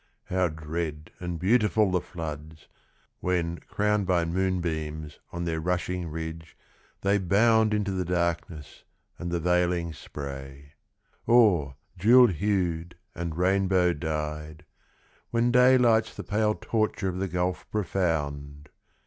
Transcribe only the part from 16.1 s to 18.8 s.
the pale torture of the gulf profound!